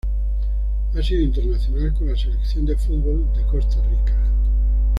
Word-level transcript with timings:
Ha 0.95 1.03
sido 1.03 1.21
internacional 1.21 1.93
con 1.93 2.07
la 2.09 2.15
Selección 2.17 2.65
de 2.65 2.75
fútbol 2.75 3.31
de 3.37 3.43
Costa 3.45 3.79
Rica. 3.87 4.17